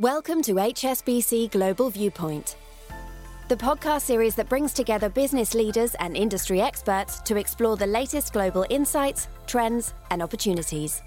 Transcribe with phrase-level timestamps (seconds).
[0.00, 2.56] Welcome to HSBC Global Viewpoint,
[3.48, 8.32] the podcast series that brings together business leaders and industry experts to explore the latest
[8.32, 11.00] global insights, trends, and opportunities.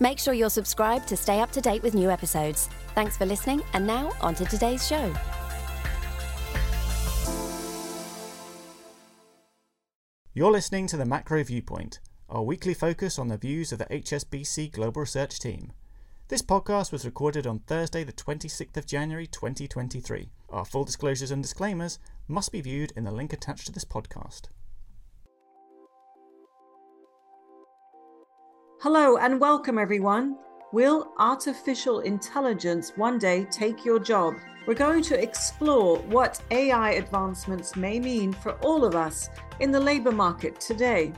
[0.00, 2.70] Make sure you're subscribed to stay up to date with new episodes.
[2.94, 5.12] Thanks for listening, and now on to today's show.
[10.32, 12.00] You're listening to the Macro Viewpoint,
[12.30, 15.72] our weekly focus on the views of the HSBC Global Research team.
[16.28, 20.30] This podcast was recorded on Thursday, the 26th of January 2023.
[20.48, 24.44] Our full disclosures and disclaimers must be viewed in the link attached to this podcast.
[28.80, 30.38] Hello and welcome, everyone.
[30.72, 34.32] Will artificial intelligence one day take your job?
[34.66, 39.28] We're going to explore what AI advancements may mean for all of us
[39.60, 41.12] in the labour market today.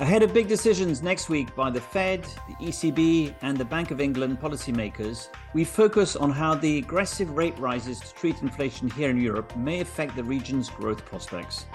[0.00, 4.00] Ahead of big decisions next week by the Fed, the ECB, and the Bank of
[4.00, 9.20] England policymakers, we focus on how the aggressive rate rises to treat inflation here in
[9.20, 11.66] Europe may affect the region's growth prospects.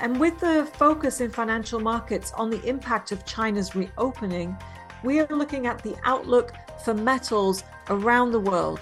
[0.00, 4.56] And with the focus in financial markets on the impact of China's reopening,
[5.04, 8.80] we are looking at the outlook for metals around the world.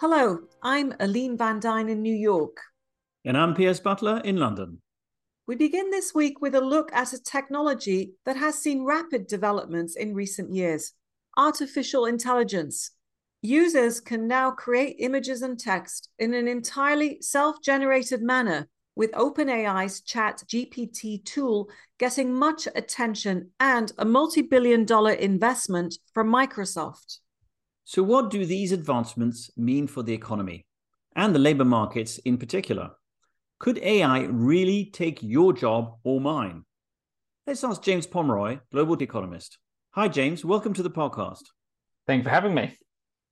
[0.00, 2.56] Hello, I'm Aline Van Duyn in New York.
[3.24, 4.82] And I'm Piers Butler in London.
[5.46, 9.96] We begin this week with a look at a technology that has seen rapid developments
[9.96, 10.92] in recent years
[11.36, 12.90] artificial intelligence.
[13.42, 20.02] Users can now create images and text in an entirely self generated manner, with OpenAI's
[20.02, 27.18] Chat GPT tool getting much attention and a multi billion dollar investment from Microsoft.
[27.84, 30.66] So, what do these advancements mean for the economy
[31.16, 32.90] and the labor markets in particular?
[33.60, 36.64] Could AI really take your job or mine?
[37.46, 39.58] Let's ask James Pomeroy, Global Economist.
[39.90, 40.46] Hi, James.
[40.46, 41.42] Welcome to the podcast.
[42.06, 42.74] Thank you for having me.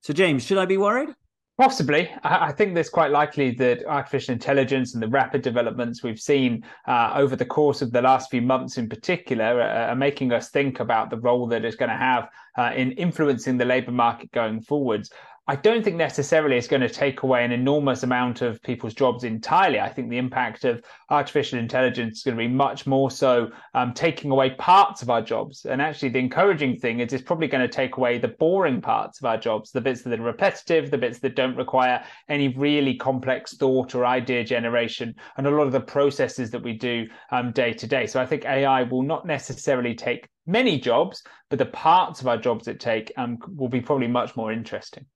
[0.03, 1.09] So, James, should I be worried?
[1.57, 2.11] Possibly.
[2.23, 7.13] I think there's quite likely that artificial intelligence and the rapid developments we've seen uh,
[7.15, 10.79] over the course of the last few months in particular uh, are making us think
[10.79, 12.29] about the role that it's going to have
[12.59, 15.11] uh, in influencing the labour market going forwards.
[15.51, 19.25] I don't think necessarily it's going to take away an enormous amount of people's jobs
[19.25, 19.81] entirely.
[19.81, 23.95] I think the impact of artificial intelligence is going to be much more so um,
[23.95, 25.65] taking away parts of our jobs.
[25.65, 29.21] And actually, the encouraging thing is it's probably going to take away the boring parts
[29.21, 32.97] of our jobs, the bits that are repetitive, the bits that don't require any really
[32.97, 37.53] complex thought or idea generation, and a lot of the processes that we do um,
[37.53, 38.07] day to day.
[38.07, 42.37] So I think AI will not necessarily take many jobs, but the parts of our
[42.37, 45.07] jobs it take um, will be probably much more interesting.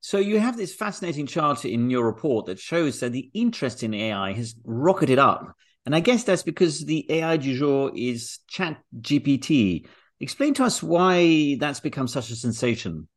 [0.00, 3.92] So you have this fascinating chart in your report that shows that the interest in
[3.92, 5.54] AI has rocketed up.
[5.84, 9.86] And I guess that's because the AI du jour is Chat GPT.
[10.20, 13.08] Explain to us why that's become such a sensation.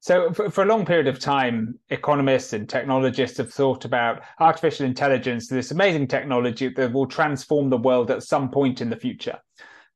[0.00, 4.86] So, for, for, a long period of time, economists and technologists have thought about artificial
[4.86, 9.38] intelligence, this amazing technology that will transform the world at some point in the future.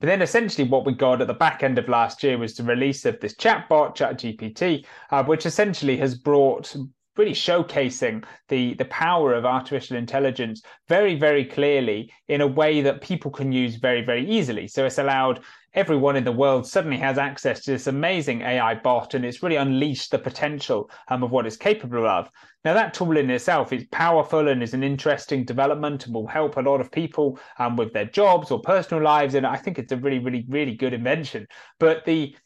[0.02, 2.64] But then essentially what we got at the back end of last year was the
[2.64, 6.74] release of this chatbot, ChatGPT, uh, which essentially has brought
[7.16, 13.00] really showcasing the the power of artificial intelligence very very clearly in a way that
[13.00, 15.40] people can use very very easily so it's allowed
[15.74, 19.56] everyone in the world suddenly has access to this amazing AI bot and it's really
[19.56, 22.28] unleashed the potential um, of what it's capable of.
[22.64, 26.56] Now, that tool in itself is powerful and is an interesting development and will help
[26.56, 29.34] a lot of people um, with their jobs or personal lives.
[29.34, 31.46] And I think it's a really, really, really good invention.
[31.80, 32.36] But the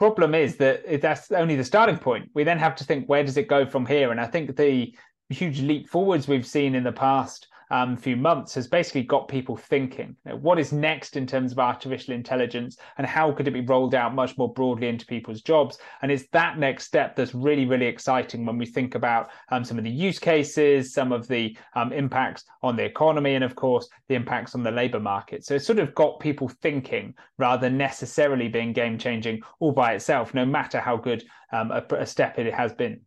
[0.00, 2.30] problem is that that's only the starting point.
[2.34, 4.10] We then have to think, where does it go from here?
[4.10, 4.94] And I think the
[5.28, 9.56] huge leap forwards we've seen in the past um, few months has basically got people
[9.56, 13.52] thinking you know, what is next in terms of artificial intelligence and how could it
[13.52, 15.78] be rolled out much more broadly into people's jobs?
[16.02, 19.78] And it's that next step that's really really exciting when we think about um, some
[19.78, 23.88] of the use cases some of the um, impacts on the economy and of course
[24.08, 25.44] the impacts on the labor market.
[25.44, 29.94] So it's sort of got people thinking rather than necessarily being game changing all by
[29.94, 33.00] itself no matter how good um, a, a step it has been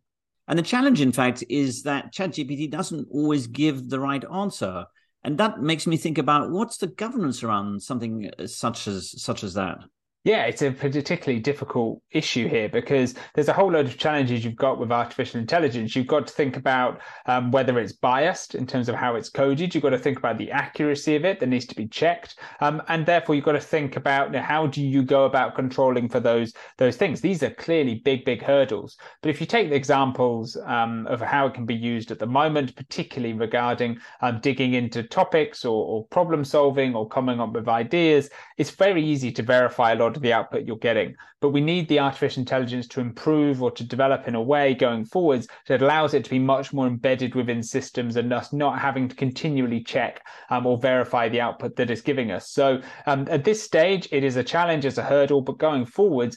[0.46, 4.86] and the challenge, in fact, is that ChatGPT doesn't always give the right answer.
[5.22, 9.42] And that makes me think about what's the governance around something uh, such as such
[9.42, 9.78] as that.
[10.24, 14.56] Yeah, it's a particularly difficult issue here because there's a whole load of challenges you've
[14.56, 15.94] got with artificial intelligence.
[15.94, 19.74] You've got to think about um, whether it's biased in terms of how it's coded.
[19.74, 22.80] You've got to think about the accuracy of it that needs to be checked, um,
[22.88, 26.08] and therefore you've got to think about you know, how do you go about controlling
[26.08, 27.20] for those those things.
[27.20, 28.96] These are clearly big, big hurdles.
[29.20, 32.26] But if you take the examples um, of how it can be used at the
[32.26, 37.68] moment, particularly regarding um, digging into topics or, or problem solving or coming up with
[37.68, 41.14] ideas, it's very easy to verify a lot of the output you're getting.
[41.40, 45.04] But we need the artificial intelligence to improve or to develop in a way going
[45.04, 49.08] forwards that allows it to be much more embedded within systems and us not having
[49.08, 52.50] to continually check um, or verify the output that it's giving us.
[52.50, 56.36] So um, at this stage, it is a challenge, as a hurdle, but going forwards,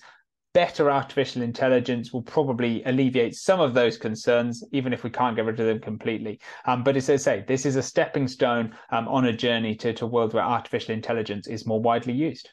[0.54, 5.46] better artificial intelligence will probably alleviate some of those concerns, even if we can't get
[5.46, 6.40] rid of them completely.
[6.66, 9.94] Um, but as I say, this is a stepping stone um, on a journey to,
[9.94, 12.50] to a world where artificial intelligence is more widely used.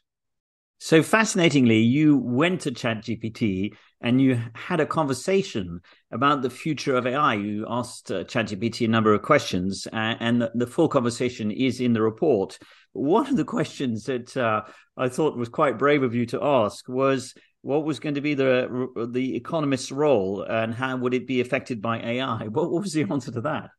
[0.84, 5.80] So fascinatingly, you went to ChatGPT and you had a conversation
[6.12, 7.36] about the future of AI.
[7.36, 11.80] You asked uh, ChatGPT a number of questions, uh, and the, the, full conversation is
[11.80, 12.58] in the report.
[12.92, 14.64] One of the questions that uh,
[14.94, 17.32] I thought was quite brave of you to ask was
[17.62, 21.80] what was going to be the the economist's role and how would it be affected
[21.80, 22.44] by AI?
[22.48, 23.70] What, what was the answer to that?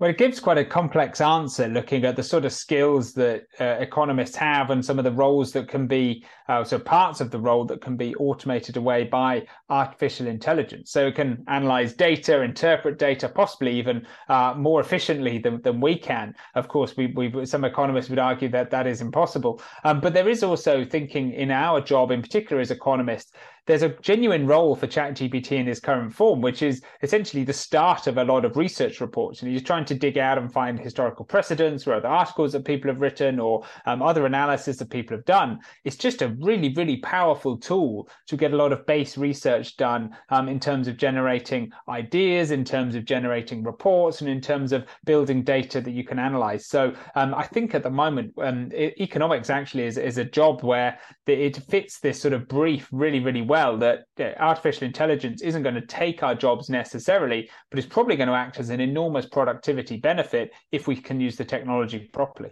[0.00, 3.78] Well, it gives quite a complex answer looking at the sort of skills that uh,
[3.80, 7.40] economists have and some of the roles that can be, uh, so parts of the
[7.40, 10.92] role that can be automated away by artificial intelligence.
[10.92, 15.98] So it can analyze data, interpret data, possibly even uh, more efficiently than, than we
[15.98, 16.32] can.
[16.54, 19.60] Of course, we, we some economists would argue that that is impossible.
[19.82, 23.32] Um, but there is also thinking in our job, in particular as economists,
[23.68, 28.06] there's a genuine role for ChatGPT in its current form, which is essentially the start
[28.06, 29.42] of a lot of research reports.
[29.42, 32.90] And you're trying to dig out and find historical precedents or other articles that people
[32.90, 35.58] have written or um, other analysis that people have done.
[35.84, 40.16] It's just a really, really powerful tool to get a lot of base research done
[40.30, 44.86] um, in terms of generating ideas, in terms of generating reports, and in terms of
[45.04, 46.66] building data that you can analyze.
[46.66, 50.98] So um, I think at the moment, um, economics actually is, is a job where
[51.26, 54.04] it fits this sort of brief really, really well well that
[54.38, 58.60] artificial intelligence isn't going to take our jobs necessarily, but it's probably going to act
[58.60, 62.50] as an enormous productivity benefit if we can use the technology properly.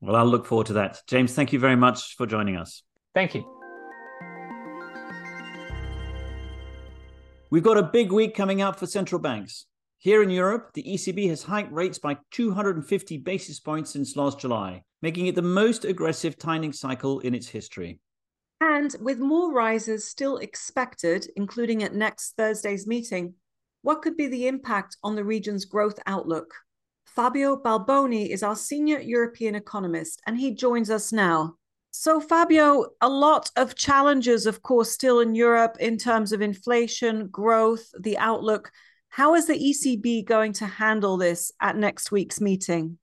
[0.00, 1.00] Well, I'll look forward to that.
[1.06, 2.82] James, thank you very much for joining us.
[3.14, 3.44] Thank you.
[7.50, 9.66] We've got a big week coming up for central banks.
[9.98, 14.82] Here in Europe, the ECB has hiked rates by 250 basis points since last July,
[15.02, 18.00] making it the most aggressive tightening cycle in its history.
[18.60, 23.34] And with more rises still expected, including at next Thursday's meeting,
[23.82, 26.54] what could be the impact on the region's growth outlook?
[27.04, 31.54] Fabio Balboni is our senior European economist, and he joins us now.
[31.90, 37.28] So, Fabio, a lot of challenges, of course, still in Europe in terms of inflation,
[37.28, 38.70] growth, the outlook.
[39.08, 42.98] How is the ECB going to handle this at next week's meeting?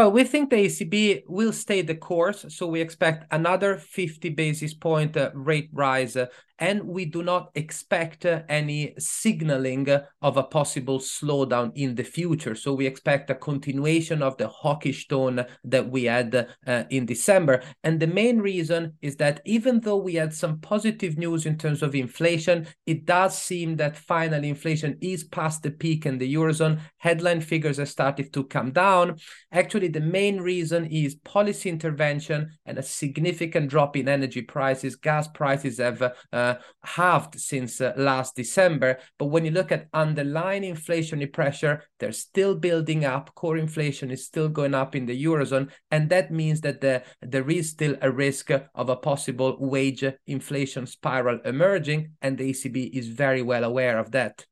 [0.00, 4.72] Well, we think the ECB will stay the course, so we expect another 50 basis
[4.72, 6.28] point uh, rate rise uh,
[6.60, 9.88] and we do not expect uh, any signaling
[10.20, 12.54] of a possible slowdown in the future.
[12.54, 17.62] So we expect a continuation of the hawkish tone that we had uh, in December.
[17.82, 21.82] And the main reason is that even though we had some positive news in terms
[21.82, 26.80] of inflation, it does seem that finally inflation is past the peak in the Eurozone.
[26.98, 29.18] Headline figures have started to come down.
[29.50, 34.96] Actually, the main reason is policy intervention and a significant drop in energy prices.
[34.96, 36.02] Gas prices have
[36.32, 36.49] uh,
[36.84, 38.98] halved since uh, last December.
[39.18, 43.34] But when you look at underlying inflationary pressure, they're still building up.
[43.34, 45.70] Core inflation is still going up in the Eurozone.
[45.90, 50.86] And that means that the, there is still a risk of a possible wage inflation
[50.86, 52.12] spiral emerging.
[52.22, 54.44] And the ECB is very well aware of that.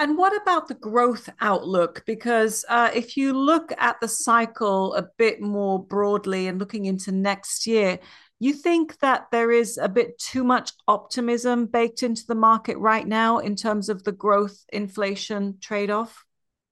[0.00, 2.04] And what about the growth outlook?
[2.06, 7.10] Because uh, if you look at the cycle a bit more broadly and looking into
[7.10, 7.98] next year,
[8.40, 13.06] you think that there is a bit too much optimism baked into the market right
[13.06, 16.24] now in terms of the growth inflation trade off?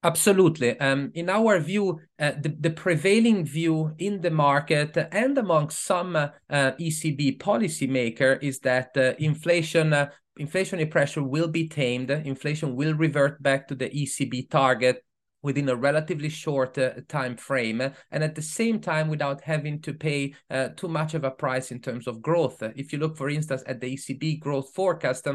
[0.03, 0.79] Absolutely.
[0.79, 6.15] Um, in our view, uh, the, the, prevailing view in the market and among some
[6.15, 10.09] uh, uh, ECB policymaker is that uh, inflation uh,
[10.39, 12.11] inflationary pressure will be tamed.
[12.11, 15.03] Inflation will revert back to the ECB target
[15.47, 17.79] within a relatively short uh, time frame
[18.11, 21.71] and at the same time without having to pay uh, too much of a price
[21.71, 22.61] in terms of growth.
[22.75, 25.25] If you look for instance at the ecb growth forecast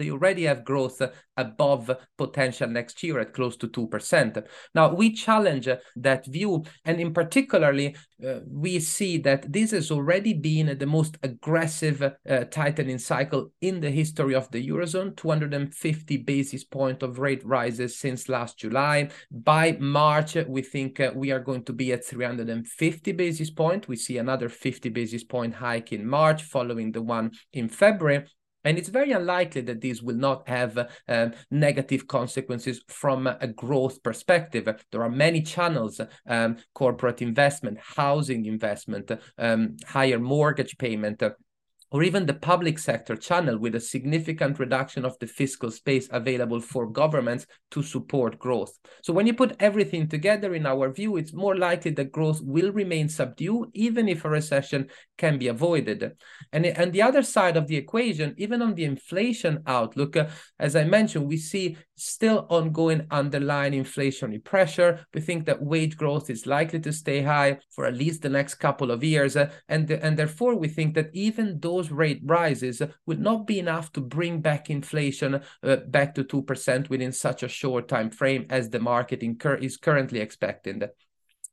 [0.00, 1.02] they already have growth
[1.36, 4.42] above potential next year at close to 2%.
[4.74, 10.32] Now, we challenge that view, and in particularly, uh, we see that this has already
[10.32, 16.64] been the most aggressive uh, tightening cycle in the history of the Eurozone, 250 basis
[16.64, 19.10] point of rate rises since last July.
[19.30, 23.86] By March, we think uh, we are going to be at 350 basis point.
[23.86, 28.24] We see another 50 basis point hike in March following the one in February.
[28.64, 34.02] And it's very unlikely that these will not have uh, negative consequences from a growth
[34.02, 34.68] perspective.
[34.92, 41.22] There are many channels um, corporate investment, housing investment, um, higher mortgage payment.
[41.92, 46.60] Or even the public sector channel with a significant reduction of the fiscal space available
[46.60, 48.78] for governments to support growth.
[49.02, 52.72] So when you put everything together, in our view, it's more likely that growth will
[52.72, 56.12] remain subdued, even if a recession can be avoided.
[56.52, 60.28] And, and the other side of the equation, even on the inflation outlook, uh,
[60.58, 65.04] as I mentioned, we see still ongoing underlying inflationary pressure.
[65.12, 68.54] We think that wage growth is likely to stay high for at least the next
[68.54, 69.36] couple of years.
[69.36, 73.90] Uh, and, and therefore, we think that even those rate rises will not be enough
[73.92, 78.68] to bring back inflation uh, back to 2% within such a short time frame as
[78.68, 80.82] the market incur- is currently expecting.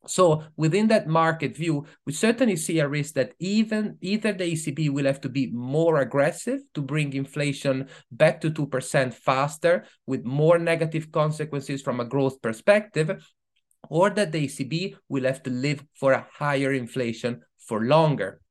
[0.06, 4.90] So within that market view, we certainly see a risk that even either the ECB
[4.90, 10.60] will have to be more aggressive to bring inflation back to 2% faster with more
[10.60, 13.10] negative consequences from a growth perspective,
[13.90, 18.42] or that the ECB will have to live for a higher inflation for longer.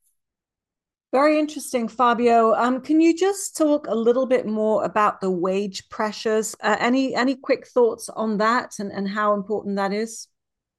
[1.13, 2.53] Very interesting, Fabio.
[2.55, 6.57] Um, can you just talk a little bit more about the wage pressures?
[6.61, 10.29] Uh, any any quick thoughts on that and, and how important that is?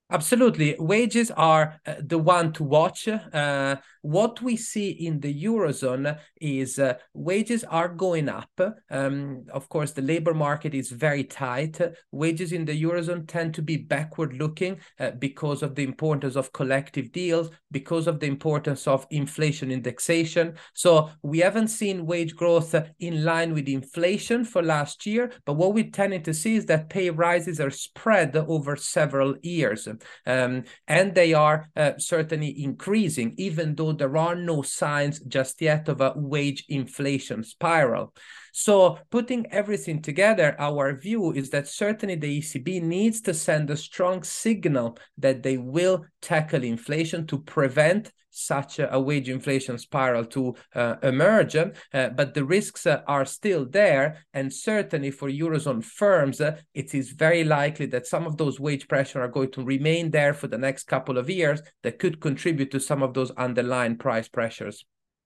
[0.10, 0.76] Absolutely.
[0.80, 3.08] Wages are uh, the one to watch.
[3.08, 3.76] Uh,
[4.08, 8.50] what we see in the Eurozone is uh, wages are going up.
[8.90, 11.82] Um, of course, the labor market is very tight.
[12.14, 16.54] Wages in the Eurozone tend to be backward looking uh, because of the importance of
[16.54, 20.56] collective deals, because of the importance of inflation indexation.
[20.74, 25.34] So we haven't seen wage growth in line with inflation for last year.
[25.46, 29.86] But what we tended to see is that pay rises are spread over several years.
[30.26, 35.90] Um, and they are uh, certainly increasing, even though there are no signs just yet
[35.90, 38.14] of a wage inflation spiral.
[38.60, 43.78] So, putting everything together, our view is that certainly the ECB needs to send a
[43.78, 50.56] strong signal that they will tackle inflation to prevent such a, wage inflation spiral to
[50.74, 51.56] uh, emerge.
[51.56, 51.70] Uh,
[52.16, 54.26] but the risks uh, are still there.
[54.34, 58.88] And certainly for Eurozone firms, uh, it is very likely that some of those wage
[58.88, 62.72] pressure are going to remain there for the next couple of years that could contribute
[62.72, 64.84] to some of those underlying price pressures.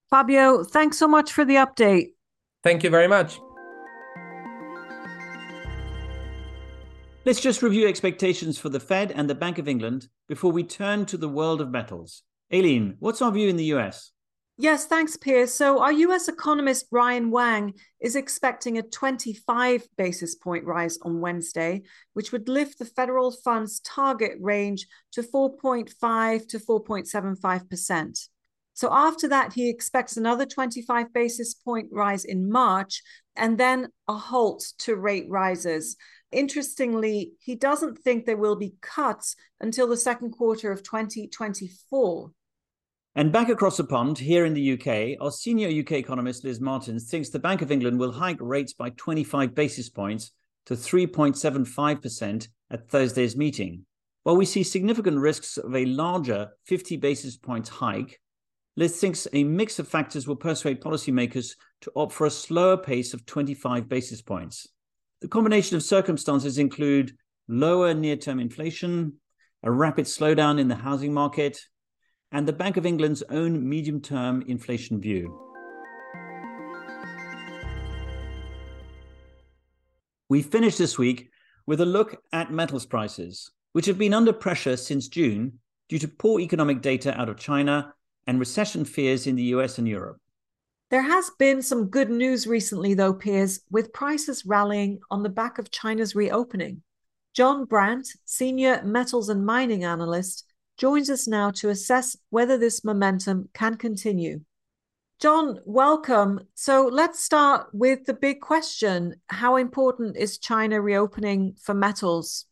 [0.09, 2.07] Fabio, thanks so much for the update.
[2.63, 3.39] Thank you very much.
[7.23, 11.05] Let's just review expectations for the Fed and the Bank of England before we turn
[11.05, 12.23] to the world of metals.
[12.51, 14.11] Aline, what's our view in the US?
[14.57, 15.53] Yes, thanks, Piers.
[15.53, 21.83] So, our US economist Ryan Wang is expecting a 25 basis point rise on Wednesday,
[22.13, 28.29] which would lift the federal funds target range to 4.5 to 4.75%.
[28.73, 33.01] So, after that, he expects another 25 basis point rise in March
[33.35, 35.97] and then a halt to rate rises.
[36.31, 42.31] Interestingly, he doesn't think there will be cuts until the second quarter of 2024.
[43.13, 47.09] And back across the pond, here in the UK, our senior UK economist Liz Martins
[47.09, 50.31] thinks the Bank of England will hike rates by 25 basis points
[50.67, 53.85] to 3.75% at Thursday's meeting.
[54.23, 58.21] While we see significant risks of a larger 50 basis points hike,
[58.77, 63.13] Liz thinks a mix of factors will persuade policymakers to opt for a slower pace
[63.13, 64.67] of 25 basis points.
[65.19, 67.11] The combination of circumstances include
[67.49, 69.13] lower near term inflation,
[69.61, 71.59] a rapid slowdown in the housing market,
[72.31, 75.37] and the Bank of England's own medium term inflation view.
[80.29, 81.29] We finish this week
[81.67, 85.59] with a look at metals prices, which have been under pressure since June
[85.89, 87.93] due to poor economic data out of China
[88.27, 90.17] and recession fears in the US and Europe.
[90.89, 95.57] There has been some good news recently, though, Piers, with prices rallying on the back
[95.57, 96.83] of China's reopening.
[97.33, 100.43] John Brandt, senior metals and mining analyst,
[100.77, 104.41] joins us now to assess whether this momentum can continue.
[105.21, 106.41] John, welcome.
[106.55, 112.47] So let's start with the big question How important is China reopening for metals?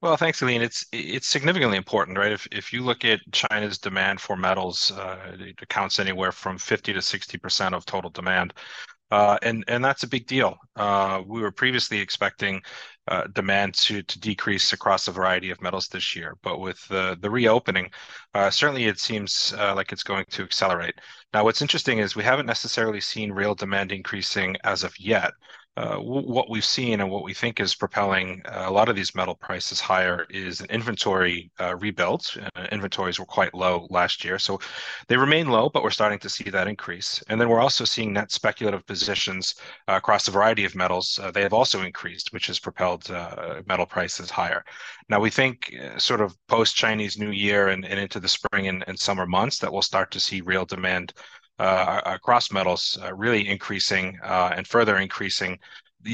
[0.00, 0.62] Well, thanks, Aline.
[0.62, 2.30] It's it's significantly important, right?
[2.30, 6.92] If if you look at China's demand for metals, uh, it accounts anywhere from 50
[6.92, 8.54] to 60 percent of total demand.
[9.10, 10.56] Uh, and and that's a big deal.
[10.76, 12.62] Uh, we were previously expecting
[13.08, 17.16] uh, demand to to decrease across a variety of metals this year, but with the
[17.22, 17.90] the reopening,
[18.34, 20.94] uh, certainly it seems uh, like it's going to accelerate.
[21.34, 25.32] Now, what's interesting is we haven't necessarily seen real demand increasing as of yet.
[25.78, 29.14] Uh, what we've seen and what we think is propelling uh, a lot of these
[29.14, 32.26] metal prices higher is an inventory uh, rebuild.
[32.72, 34.58] inventories were quite low last year, so
[35.06, 37.22] they remain low, but we're starting to see that increase.
[37.28, 39.54] And then we're also seeing net speculative positions
[39.86, 41.20] across a variety of metals.
[41.32, 43.08] they have also increased, which has propelled
[43.68, 44.64] metal prices higher.
[45.08, 49.26] Now we think, sort of post Chinese New Year and, into the spring and, summer
[49.26, 51.12] months, that we'll start to see real demand
[51.58, 55.58] across metals uh, really increasing uh, and further increasing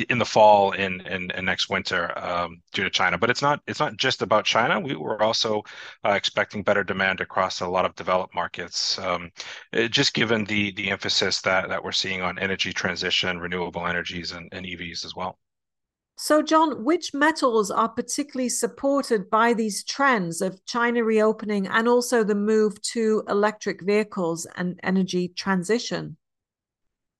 [0.08, 3.18] in the fall and, and, and next winter um, due to China.
[3.18, 4.80] But it's not it's not just about China.
[4.80, 5.62] We were also
[6.04, 9.30] uh, expecting better demand across a lot of developed markets, um,
[9.90, 14.48] just given the the emphasis that that we're seeing on energy transition, renewable energies, and,
[14.52, 15.38] and EVs as well.
[16.16, 22.22] So, John, which metals are particularly supported by these trends of China reopening and also
[22.22, 26.16] the move to electric vehicles and energy transition?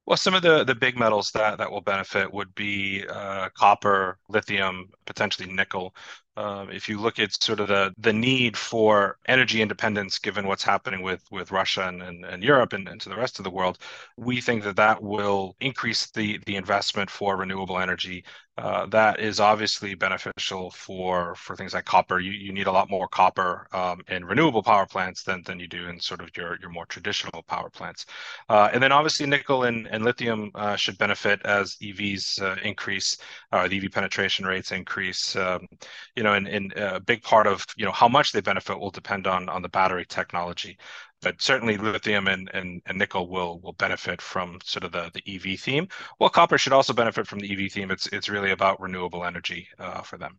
[0.07, 4.19] Well, some of the the big metals that that will benefit would be uh, copper,
[4.29, 5.95] lithium, potentially nickel.
[6.37, 10.63] Um, if you look at sort of the the need for energy independence, given what's
[10.63, 13.51] happening with with Russia and, and, and Europe and, and to the rest of the
[13.51, 13.79] world,
[14.19, 18.25] we think that that will increase the the investment for renewable energy
[18.57, 22.21] uh, that is obviously beneficial for for things like copper.
[22.21, 25.67] You you need a lot more copper um, in renewable power plants than than you
[25.67, 28.07] do in sort of your your more traditional power plants.
[28.49, 33.19] Uh, and then obviously nickel and, and lithium uh, should benefit as EVs uh, increase,
[33.51, 35.35] uh, the EV penetration rates increase.
[35.35, 35.67] Um,
[36.15, 38.91] you know, and, and a big part of you know how much they benefit will
[38.91, 40.79] depend on on the battery technology
[41.23, 45.35] but certainly lithium and, and, and nickel will will benefit from sort of the, the
[45.35, 45.89] EV theme.
[46.19, 47.91] Well, copper should also benefit from the EV theme.
[47.91, 50.39] It's it's really about renewable energy uh, for them.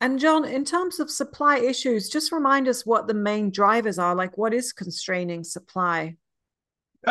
[0.00, 4.14] And John, in terms of supply issues, just remind us what the main drivers are.
[4.14, 6.16] Like, what is constraining supply?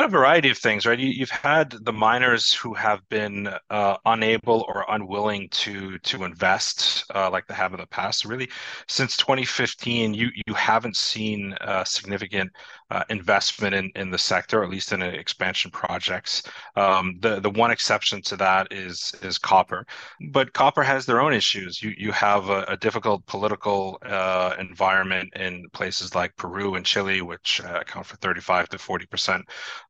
[0.04, 1.00] A variety of things, right?
[1.00, 7.06] You, have had the miners who have been uh, unable or unwilling to to invest
[7.16, 8.26] uh, like they have in the past.
[8.26, 8.50] Really,
[8.90, 12.52] since 2015, you you haven't seen uh, significant
[12.92, 16.44] uh, investment in, in the sector, at least in expansion projects.
[16.76, 19.86] Um, the the one exception to that is is copper,
[20.32, 21.82] but copper has their own issues.
[21.82, 27.22] You you have a, a difficult political uh, environment in places like Peru and Chile,
[27.22, 29.46] which uh, account for 35 to 40 percent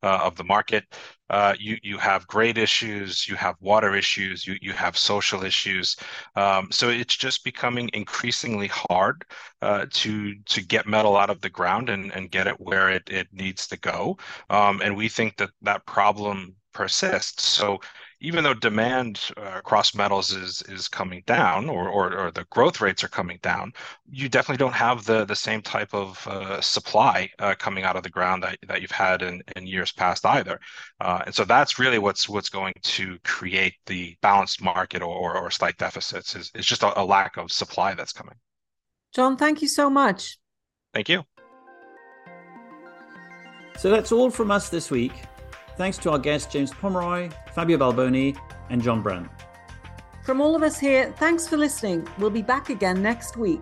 [0.05, 0.85] uh, of the market.
[1.29, 5.95] Uh, you you have grade issues, you have water issues, you you have social issues.
[6.35, 9.25] Um, so it's just becoming increasingly hard
[9.61, 13.09] uh, to to get metal out of the ground and, and get it where it,
[13.09, 14.17] it needs to go.
[14.49, 17.43] Um, and we think that that problem persists.
[17.47, 17.79] So
[18.25, 22.81] even though demand uh, across metals is is coming down or, or, or the growth
[22.81, 23.71] rates are coming down,
[24.09, 28.03] you definitely don't have the the same type of uh, supply uh, coming out of
[28.03, 30.59] the ground that, that you've had in, in years past either.
[30.99, 35.37] Uh, and so that's really what's what's going to create the balanced market or, or,
[35.37, 38.35] or slight deficits is, is just a, a lack of supply that's coming.
[39.13, 40.37] John, thank you so much.
[40.93, 41.23] Thank you.
[43.77, 45.13] So that's all from us this week.
[45.77, 48.37] Thanks to our guests James Pomeroy, Fabio Balboni,
[48.69, 49.29] and John Brandt.
[50.23, 52.07] From all of us here, thanks for listening.
[52.17, 53.61] We'll be back again next week.